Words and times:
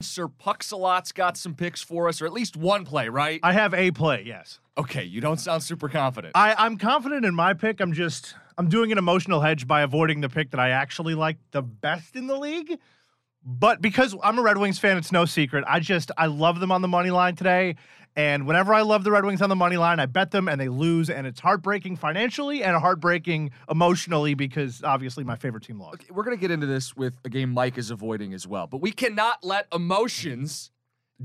Sir 0.00 0.28
Puxalot's 0.28 1.10
got 1.10 1.36
some 1.36 1.56
picks 1.56 1.82
for 1.82 2.08
us, 2.08 2.22
or 2.22 2.26
at 2.26 2.32
least 2.32 2.56
one 2.56 2.84
play, 2.84 3.08
right? 3.08 3.40
I 3.42 3.52
have 3.52 3.74
a 3.74 3.90
play, 3.90 4.22
yes. 4.24 4.60
Okay, 4.76 5.02
you 5.02 5.20
don't 5.20 5.40
sound 5.40 5.64
super 5.64 5.88
confident. 5.88 6.36
I, 6.36 6.54
I'm 6.56 6.78
confident 6.78 7.24
in 7.24 7.34
my 7.34 7.52
pick. 7.52 7.80
I'm 7.80 7.92
just 7.92 8.36
I'm 8.56 8.68
doing 8.68 8.92
an 8.92 8.98
emotional 8.98 9.40
hedge 9.40 9.66
by 9.66 9.82
avoiding 9.82 10.20
the 10.20 10.28
pick 10.28 10.52
that 10.52 10.60
I 10.60 10.70
actually 10.70 11.16
like 11.16 11.38
the 11.50 11.62
best 11.62 12.14
in 12.14 12.28
the 12.28 12.38
league. 12.38 12.78
But 13.44 13.80
because 13.80 14.14
I'm 14.22 14.38
a 14.38 14.42
Red 14.42 14.58
Wings 14.58 14.78
fan, 14.78 14.96
it's 14.98 15.12
no 15.12 15.24
secret. 15.24 15.64
I 15.66 15.80
just 15.80 16.10
I 16.18 16.26
love 16.26 16.60
them 16.60 16.70
on 16.72 16.82
the 16.82 16.88
money 16.88 17.10
line 17.10 17.36
today. 17.36 17.76
And 18.16 18.46
whenever 18.48 18.74
I 18.74 18.80
love 18.80 19.04
the 19.04 19.12
Red 19.12 19.24
Wings 19.24 19.40
on 19.40 19.48
the 19.48 19.54
money 19.54 19.76
line, 19.76 20.00
I 20.00 20.06
bet 20.06 20.32
them 20.32 20.48
and 20.48 20.60
they 20.60 20.68
lose, 20.68 21.08
and 21.08 21.24
it's 21.24 21.38
heartbreaking 21.38 21.96
financially 21.96 22.64
and 22.64 22.76
heartbreaking 22.76 23.52
emotionally 23.70 24.34
because 24.34 24.82
obviously 24.82 25.22
my 25.22 25.36
favorite 25.36 25.62
team 25.62 25.78
lost. 25.80 25.94
Okay, 25.94 26.08
we're 26.10 26.24
gonna 26.24 26.36
get 26.36 26.50
into 26.50 26.66
this 26.66 26.96
with 26.96 27.14
a 27.24 27.28
game 27.28 27.50
Mike 27.50 27.78
is 27.78 27.92
avoiding 27.92 28.34
as 28.34 28.46
well, 28.46 28.66
but 28.66 28.80
we 28.80 28.90
cannot 28.90 29.44
let 29.44 29.68
emotions 29.72 30.72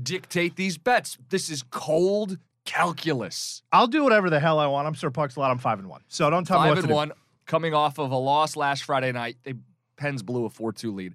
dictate 0.00 0.54
these 0.56 0.78
bets. 0.78 1.18
This 1.30 1.50
is 1.50 1.64
cold 1.70 2.38
calculus. 2.64 3.62
I'll 3.72 3.88
do 3.88 4.04
whatever 4.04 4.30
the 4.30 4.40
hell 4.40 4.58
I 4.60 4.66
want. 4.66 4.86
I'm 4.86 4.94
Sir 4.94 5.10
Puck's 5.10 5.34
a 5.36 5.40
lot. 5.40 5.50
I'm 5.50 5.58
five 5.58 5.80
and 5.80 5.88
one. 5.88 6.02
So 6.08 6.30
don't 6.30 6.46
tell 6.46 6.58
me 6.60 6.68
Five 6.68 6.70
what 6.70 6.78
and 6.78 6.84
to 6.84 6.88
do. 6.88 6.94
5 6.94 6.96
one, 6.96 7.12
coming 7.46 7.74
off 7.74 7.98
of 7.98 8.12
a 8.12 8.16
loss 8.16 8.54
last 8.56 8.84
Friday 8.84 9.10
night. 9.10 9.36
They 9.42 9.54
Pens 9.96 10.22
blew 10.22 10.44
a 10.44 10.50
four-two 10.50 10.92
lead. 10.92 11.14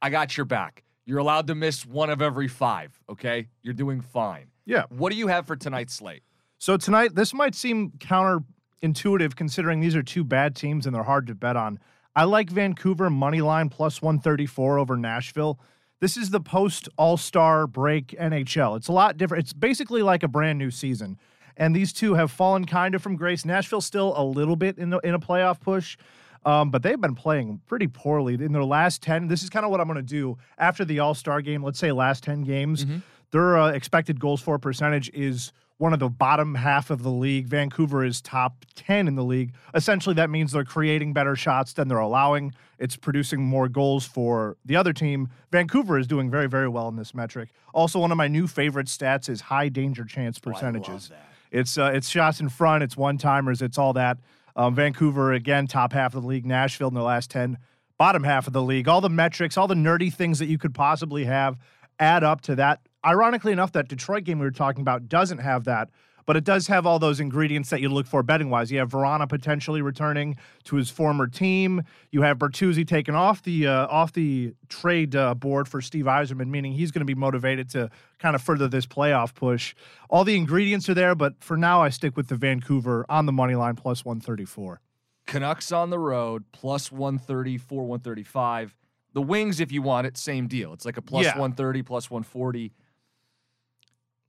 I 0.00 0.10
got 0.10 0.36
your 0.36 0.46
back. 0.46 0.84
You're 1.04 1.18
allowed 1.18 1.46
to 1.46 1.54
miss 1.54 1.86
one 1.86 2.10
of 2.10 2.20
every 2.20 2.48
five. 2.48 3.00
Okay, 3.08 3.48
you're 3.62 3.74
doing 3.74 4.00
fine. 4.00 4.48
Yeah. 4.66 4.84
What 4.90 5.10
do 5.10 5.18
you 5.18 5.28
have 5.28 5.46
for 5.46 5.56
tonight's 5.56 5.94
slate? 5.94 6.22
So 6.58 6.76
tonight, 6.76 7.14
this 7.14 7.32
might 7.32 7.54
seem 7.54 7.92
counterintuitive 7.92 9.34
considering 9.34 9.80
these 9.80 9.96
are 9.96 10.02
two 10.02 10.24
bad 10.24 10.54
teams 10.54 10.84
and 10.84 10.94
they're 10.94 11.04
hard 11.04 11.26
to 11.28 11.34
bet 11.34 11.56
on. 11.56 11.78
I 12.14 12.24
like 12.24 12.50
Vancouver 12.50 13.08
money 13.08 13.40
line 13.40 13.68
plus 13.68 14.02
134 14.02 14.78
over 14.78 14.96
Nashville. 14.96 15.58
This 16.00 16.16
is 16.16 16.30
the 16.30 16.40
post 16.40 16.88
All 16.96 17.16
Star 17.16 17.66
break 17.66 18.08
NHL. 18.08 18.76
It's 18.76 18.88
a 18.88 18.92
lot 18.92 19.16
different. 19.16 19.44
It's 19.44 19.52
basically 19.52 20.02
like 20.02 20.22
a 20.22 20.28
brand 20.28 20.58
new 20.58 20.70
season. 20.70 21.18
And 21.56 21.74
these 21.74 21.92
two 21.92 22.14
have 22.14 22.30
fallen 22.30 22.66
kind 22.66 22.94
of 22.94 23.02
from 23.02 23.16
grace. 23.16 23.44
Nashville 23.44 23.80
still 23.80 24.14
a 24.16 24.22
little 24.22 24.56
bit 24.56 24.78
in, 24.78 24.90
the, 24.90 24.98
in 24.98 25.14
a 25.14 25.18
playoff 25.18 25.60
push, 25.60 25.96
um, 26.44 26.70
but 26.70 26.82
they've 26.82 27.00
been 27.00 27.14
playing 27.14 27.60
pretty 27.66 27.86
poorly 27.86 28.34
in 28.34 28.52
their 28.52 28.64
last 28.64 29.02
10. 29.02 29.28
This 29.28 29.42
is 29.42 29.50
kind 29.50 29.64
of 29.64 29.70
what 29.70 29.80
I'm 29.80 29.86
going 29.86 29.96
to 29.96 30.02
do 30.02 30.38
after 30.58 30.84
the 30.84 31.00
All 31.00 31.14
Star 31.14 31.40
game. 31.42 31.62
Let's 31.62 31.78
say 31.78 31.92
last 31.92 32.22
10 32.24 32.42
games. 32.42 32.84
Their 33.30 33.58
uh, 33.58 33.70
expected 33.70 34.18
goals 34.20 34.40
for 34.40 34.58
percentage 34.58 35.10
is 35.12 35.52
one 35.76 35.92
of 35.92 36.00
the 36.00 36.08
bottom 36.08 36.54
half 36.56 36.90
of 36.90 37.02
the 37.02 37.10
league. 37.10 37.46
Vancouver 37.46 38.04
is 38.04 38.20
top 38.20 38.64
10 38.74 39.06
in 39.06 39.14
the 39.14 39.22
league. 39.24 39.52
Essentially, 39.74 40.14
that 40.16 40.28
means 40.28 40.52
they're 40.52 40.64
creating 40.64 41.12
better 41.12 41.36
shots 41.36 41.72
than 41.74 41.88
they're 41.88 41.98
allowing. 41.98 42.52
It's 42.78 42.96
producing 42.96 43.42
more 43.42 43.68
goals 43.68 44.04
for 44.04 44.56
the 44.64 44.76
other 44.76 44.92
team. 44.92 45.28
Vancouver 45.52 45.98
is 45.98 46.06
doing 46.06 46.30
very, 46.30 46.48
very 46.48 46.68
well 46.68 46.88
in 46.88 46.96
this 46.96 47.14
metric. 47.14 47.50
Also, 47.74 47.98
one 48.00 48.10
of 48.10 48.16
my 48.16 48.28
new 48.28 48.46
favorite 48.46 48.86
stats 48.88 49.28
is 49.28 49.42
high 49.42 49.68
danger 49.68 50.04
chance 50.04 50.38
percentages. 50.38 51.10
It's 51.50 51.78
uh, 51.78 51.90
it's 51.94 52.08
shots 52.08 52.40
in 52.40 52.48
front, 52.48 52.82
it's 52.82 52.96
one 52.96 53.16
timers, 53.16 53.62
it's 53.62 53.78
all 53.78 53.92
that. 53.94 54.18
Um, 54.58 54.74
Vancouver 54.74 55.32
again, 55.32 55.68
top 55.68 55.92
half 55.92 56.16
of 56.16 56.22
the 56.22 56.28
league. 56.28 56.44
Nashville 56.44 56.88
in 56.88 56.94
the 56.94 57.02
last 57.02 57.30
ten, 57.30 57.58
bottom 57.96 58.24
half 58.24 58.48
of 58.48 58.52
the 58.52 58.60
league. 58.60 58.88
All 58.88 59.00
the 59.00 59.08
metrics, 59.08 59.56
all 59.56 59.68
the 59.68 59.74
nerdy 59.76 60.12
things 60.12 60.40
that 60.40 60.46
you 60.46 60.58
could 60.58 60.74
possibly 60.74 61.24
have, 61.26 61.56
add 62.00 62.24
up 62.24 62.40
to 62.42 62.56
that. 62.56 62.80
Ironically 63.06 63.52
enough, 63.52 63.70
that 63.72 63.86
Detroit 63.86 64.24
game 64.24 64.40
we 64.40 64.44
were 64.44 64.50
talking 64.50 64.80
about 64.80 65.08
doesn't 65.08 65.38
have 65.38 65.62
that, 65.64 65.90
but 66.28 66.36
it 66.36 66.44
does 66.44 66.66
have 66.66 66.84
all 66.84 66.98
those 66.98 67.20
ingredients 67.20 67.70
that 67.70 67.80
you 67.80 67.88
look 67.88 68.06
for 68.06 68.22
betting 68.22 68.50
wise. 68.50 68.70
You 68.70 68.80
have 68.80 68.90
Vrana 68.90 69.26
potentially 69.26 69.80
returning 69.80 70.36
to 70.64 70.76
his 70.76 70.90
former 70.90 71.26
team. 71.26 71.82
You 72.12 72.20
have 72.20 72.36
Bertuzzi 72.36 72.86
taken 72.86 73.14
off 73.14 73.42
the 73.42 73.66
uh, 73.66 73.86
off 73.86 74.12
the 74.12 74.52
trade 74.68 75.16
uh, 75.16 75.32
board 75.34 75.68
for 75.68 75.80
Steve 75.80 76.04
Yzerman, 76.04 76.48
meaning 76.48 76.72
he's 76.74 76.90
going 76.90 77.00
to 77.00 77.06
be 77.06 77.14
motivated 77.14 77.70
to 77.70 77.88
kind 78.18 78.36
of 78.36 78.42
further 78.42 78.68
this 78.68 78.84
playoff 78.84 79.34
push. 79.34 79.74
All 80.10 80.22
the 80.22 80.36
ingredients 80.36 80.86
are 80.90 80.94
there, 80.94 81.14
but 81.14 81.42
for 81.42 81.56
now, 81.56 81.80
I 81.80 81.88
stick 81.88 82.14
with 82.14 82.28
the 82.28 82.36
Vancouver 82.36 83.06
on 83.08 83.24
the 83.24 83.32
money 83.32 83.54
line 83.54 83.74
plus 83.74 84.04
one 84.04 84.20
thirty 84.20 84.44
four. 84.44 84.82
Canucks 85.24 85.72
on 85.72 85.88
the 85.88 85.98
road, 85.98 86.44
plus 86.52 86.92
134, 86.92 87.84
135. 87.86 88.76
The 89.14 89.22
Wings, 89.22 89.60
if 89.60 89.72
you 89.72 89.80
want 89.80 90.06
it, 90.06 90.18
same 90.18 90.46
deal. 90.46 90.74
It's 90.74 90.84
like 90.84 90.98
a 90.98 91.02
plus 91.02 91.24
Yeah. 91.24 91.38
130, 91.38 91.82
plus 91.82 92.10
140. 92.10 92.72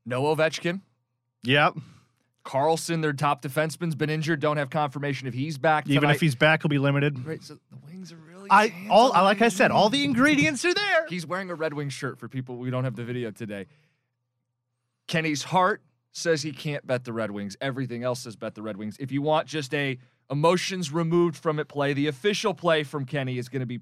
No 0.05 0.23
Ovechkin. 0.23 0.79
Yep. 1.43 1.75
Carlson, 2.43 3.01
their 3.01 3.13
top 3.13 3.41
defenseman's 3.41 3.95
been 3.95 4.09
injured. 4.09 4.39
Don't 4.39 4.57
have 4.57 4.69
confirmation 4.69 5.27
if 5.27 5.33
he's 5.33 5.57
back. 5.57 5.87
Even 5.87 6.01
tonight. 6.01 6.15
if 6.15 6.21
he's 6.21 6.35
back, 6.35 6.63
he'll 6.63 6.69
be 6.69 6.79
limited. 6.79 7.23
Right, 7.25 7.43
so 7.43 7.55
the 7.69 7.77
Wings 7.85 8.11
are 8.11 8.17
really. 8.17 8.47
I 8.49 8.73
all 8.89 9.11
on 9.11 9.23
like 9.23 9.41
I 9.41 9.49
said, 9.49 9.71
all 9.71 9.89
the 9.89 10.03
ingredients 10.03 10.65
are 10.65 10.73
there. 10.73 11.05
He's 11.07 11.25
wearing 11.27 11.49
a 11.49 11.55
Red 11.55 11.73
Wings 11.73 11.93
shirt 11.93 12.17
for 12.17 12.27
people 12.27 12.57
we 12.57 12.71
don't 12.71 12.85
have 12.85 12.95
the 12.95 13.03
video 13.03 13.29
today. 13.31 13.67
Kenny's 15.07 15.43
heart 15.43 15.81
says 16.11 16.41
he 16.41 16.51
can't 16.51 16.85
bet 16.85 17.03
the 17.03 17.13
Red 17.13 17.31
Wings. 17.31 17.55
Everything 17.61 18.03
else 18.03 18.21
says 18.21 18.35
bet 18.35 18.55
the 18.55 18.61
Red 18.61 18.77
Wings. 18.77 18.97
If 18.99 19.11
you 19.11 19.21
want 19.21 19.47
just 19.47 19.73
a 19.73 19.97
emotions 20.31 20.91
removed 20.91 21.35
from 21.35 21.59
it 21.59 21.67
play, 21.67 21.93
the 21.93 22.07
official 22.07 22.53
play 22.53 22.83
from 22.83 23.05
Kenny 23.05 23.37
is 23.37 23.49
going 23.49 23.61
to 23.61 23.65
be 23.65 23.79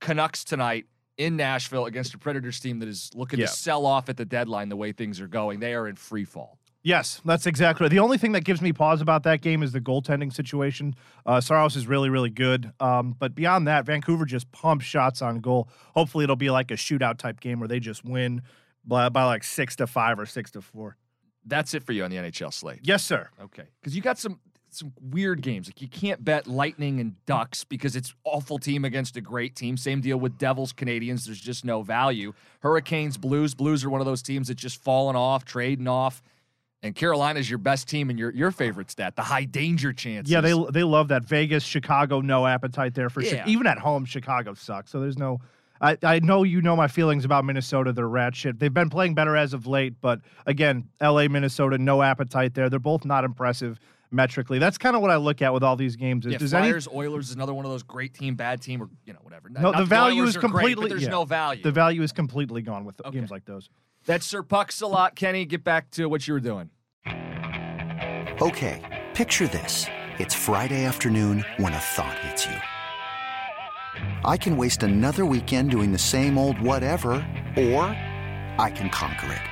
Canucks 0.00 0.44
tonight 0.44 0.86
in 1.16 1.36
Nashville 1.36 1.86
against 1.86 2.14
a 2.14 2.18
Predators 2.18 2.58
team 2.58 2.78
that 2.80 2.88
is 2.88 3.10
looking 3.14 3.38
Yeah. 3.38 3.46
to 3.46 3.52
sell 3.52 3.86
off 3.86 4.08
at 4.08 4.16
the 4.16 4.24
deadline 4.24 4.68
the 4.70 4.76
way 4.76 4.92
things 4.92 5.20
are 5.20 5.28
going. 5.28 5.60
They 5.60 5.74
are 5.74 5.86
in 5.86 5.96
free 5.96 6.24
fall. 6.24 6.58
Yes, 6.84 7.20
that's 7.24 7.46
exactly. 7.46 7.88
The 7.88 8.00
only 8.00 8.18
thing 8.18 8.32
that 8.32 8.44
gives 8.44 8.60
me 8.60 8.72
pause 8.72 9.00
about 9.00 9.22
that 9.22 9.40
game 9.40 9.62
is 9.62 9.70
the 9.70 9.80
goaltending 9.80 10.32
situation. 10.32 10.96
Uh, 11.24 11.40
Saros 11.40 11.76
is 11.76 11.86
really, 11.86 12.10
really 12.10 12.30
good, 12.30 12.72
um, 12.80 13.14
but 13.18 13.34
beyond 13.36 13.68
that, 13.68 13.86
Vancouver 13.86 14.24
just 14.24 14.50
pumps 14.50 14.84
shots 14.84 15.22
on 15.22 15.38
goal. 15.38 15.68
Hopefully, 15.94 16.24
it'll 16.24 16.34
be 16.34 16.50
like 16.50 16.72
a 16.72 16.74
shootout 16.74 17.18
type 17.18 17.38
game 17.38 17.60
where 17.60 17.68
they 17.68 17.78
just 17.78 18.04
win 18.04 18.42
by, 18.84 19.08
by 19.08 19.24
like 19.24 19.44
six 19.44 19.76
to 19.76 19.86
five 19.86 20.18
or 20.18 20.26
six 20.26 20.50
to 20.52 20.60
four. 20.60 20.96
That's 21.44 21.74
it 21.74 21.84
for 21.84 21.92
you 21.92 22.04
on 22.04 22.10
the 22.10 22.16
NHL 22.16 22.52
slate. 22.52 22.80
Yes, 22.82 23.04
sir. 23.04 23.28
Okay. 23.40 23.64
Because 23.80 23.94
you 23.94 24.02
got 24.02 24.18
some 24.18 24.40
some 24.74 24.92
weird 25.00 25.42
games. 25.42 25.68
Like 25.68 25.82
you 25.82 25.88
can't 25.88 26.24
bet 26.24 26.46
Lightning 26.46 26.98
and 26.98 27.14
Ducks 27.26 27.62
because 27.62 27.94
it's 27.94 28.14
awful 28.24 28.58
team 28.58 28.84
against 28.84 29.16
a 29.16 29.20
great 29.20 29.54
team. 29.54 29.76
Same 29.76 30.00
deal 30.00 30.16
with 30.16 30.38
Devils, 30.38 30.72
Canadiens. 30.72 31.26
There's 31.26 31.40
just 31.40 31.64
no 31.64 31.82
value. 31.82 32.32
Hurricanes, 32.60 33.18
Blues. 33.18 33.54
Blues 33.54 33.84
are 33.84 33.90
one 33.90 34.00
of 34.00 34.06
those 34.06 34.22
teams 34.22 34.48
that 34.48 34.54
just 34.54 34.82
falling 34.82 35.14
off, 35.16 35.44
trading 35.44 35.88
off. 35.88 36.22
And 36.84 36.94
Carolina's 36.96 37.48
your 37.48 37.58
best 37.60 37.86
team 37.88 38.10
and 38.10 38.18
your 38.18 38.30
your 38.32 38.50
favorite 38.50 38.90
stat, 38.90 39.14
the 39.14 39.22
high 39.22 39.44
danger 39.44 39.92
chances. 39.92 40.32
Yeah, 40.32 40.40
they 40.40 40.52
they 40.72 40.82
love 40.82 41.08
that. 41.08 41.24
Vegas, 41.24 41.62
Chicago, 41.62 42.20
no 42.20 42.46
appetite 42.46 42.94
there 42.94 43.08
for. 43.08 43.22
Chi- 43.22 43.44
even 43.46 43.66
at 43.68 43.78
home, 43.78 44.04
Chicago 44.04 44.54
sucks. 44.54 44.90
So 44.90 45.00
there's 45.00 45.18
no. 45.18 45.40
I, 45.80 45.96
I 46.04 46.18
know 46.20 46.44
you 46.44 46.60
know 46.62 46.76
my 46.76 46.86
feelings 46.86 47.24
about 47.24 47.44
Minnesota. 47.44 47.92
They're 47.92 48.08
rat 48.08 48.36
shit. 48.36 48.58
They've 48.60 48.72
been 48.72 48.88
playing 48.90 49.14
better 49.14 49.36
as 49.36 49.52
of 49.52 49.66
late, 49.66 49.94
but 50.00 50.20
again, 50.46 50.88
L.A., 51.00 51.26
Minnesota, 51.28 51.76
no 51.76 52.02
appetite 52.02 52.54
there. 52.54 52.70
They're 52.70 52.78
both 52.78 53.04
not 53.04 53.24
impressive 53.24 53.80
metrically. 54.12 54.60
That's 54.60 54.78
kind 54.78 54.94
of 54.94 55.02
what 55.02 55.10
I 55.10 55.16
look 55.16 55.42
at 55.42 55.52
with 55.52 55.64
all 55.64 55.74
these 55.74 55.96
games. 55.96 56.24
Is 56.24 56.32
Yeah, 56.32 56.38
does 56.38 56.54
any 56.54 56.68
Flyers, 56.68 56.86
Oilers 56.86 57.30
is 57.30 57.34
another 57.34 57.52
one 57.52 57.64
of 57.64 57.72
those 57.72 57.82
great 57.82 58.14
team, 58.14 58.36
bad 58.36 58.62
team, 58.62 58.80
or 58.80 58.90
you 59.04 59.12
know 59.12 59.18
whatever. 59.22 59.48
no 59.48 59.60
Not 59.60 59.76
the 59.76 59.84
value 59.84 60.20
Oilers 60.22 60.30
is 60.30 60.36
are 60.36 60.40
great, 60.40 60.50
completely 60.52 60.88
there's 60.88 61.02
yeah. 61.02 61.08
no 61.08 61.24
value. 61.24 61.62
The 61.64 61.72
value 61.72 62.02
is 62.02 62.12
completely 62.12 62.62
gone 62.62 62.84
with 62.84 63.00
Okay. 63.00 63.18
games 63.18 63.30
like 63.32 63.44
those. 63.44 63.68
That's 64.04 64.26
Sir 64.26 64.42
Pucks 64.42 64.80
a 64.80 64.86
lot. 64.86 65.14
Kenny, 65.14 65.44
get 65.44 65.62
back 65.62 65.90
to 65.92 66.06
what 66.06 66.26
you 66.26 66.34
were 66.34 66.40
doing. 66.40 66.70
Okay, 68.40 68.80
picture 69.14 69.46
this. 69.46 69.86
It's 70.18 70.34
Friday 70.34 70.84
afternoon 70.84 71.44
when 71.58 71.72
a 71.72 71.78
thought 71.78 72.18
hits 72.18 72.46
you. 72.46 72.56
I 74.24 74.36
can 74.36 74.56
waste 74.56 74.82
another 74.82 75.24
weekend 75.24 75.70
doing 75.70 75.92
the 75.92 75.98
same 75.98 76.36
old 76.38 76.60
whatever, 76.60 77.12
or 77.56 77.84
I 78.58 78.72
can 78.74 78.88
conquer 78.90 79.32
it. 79.32 79.42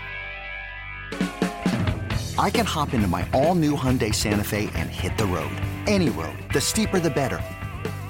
I 2.39 2.51
can 2.51 2.65
hop 2.65 2.95
into 2.95 3.07
my 3.07 3.29
all 3.33 3.55
new 3.55 3.77
Hyundai 3.77 4.15
Santa 4.15 4.45
Fe 4.45 4.71
and 4.75 4.89
hit 4.89 5.17
the 5.19 5.27
road. 5.27 5.53
Any 5.87 6.09
road. 6.09 6.39
The 6.53 6.61
steeper, 6.61 6.99
the 6.99 7.11
better. 7.11 7.41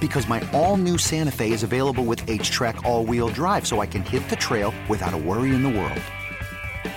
Because 0.01 0.29
my 0.29 0.41
all 0.53 0.77
new 0.77 0.97
Santa 0.97 1.33
Fe 1.33 1.53
is 1.53 1.63
available 1.63 2.05
with 2.05 2.25
HTRAC, 2.27 2.85
all 2.87 3.05
wheel 3.05 3.29
drive, 3.29 3.67
so 3.67 3.81
I 3.81 3.87
can 3.87 4.03
hit 4.03 4.27
the 4.29 4.37
trail 4.37 4.73
without 4.89 5.13
a 5.13 5.19
worry 5.19 5.55
in 5.55 5.63
the 5.63 5.69
world. 5.69 6.01